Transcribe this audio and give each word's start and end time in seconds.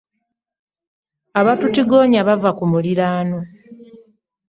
Abatutigomya 1.39 2.19
bava 2.27 2.51
ku 2.57 2.63
muliraano. 2.71 3.39